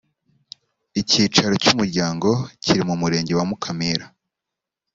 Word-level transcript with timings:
icyicaro 1.01 1.53
cy 1.63 1.69
umuryango 1.73 2.29
kiri 2.63 2.81
mu 2.87 2.95
murenge 3.01 3.33
wa 3.35 3.45
mukamira 3.49 4.05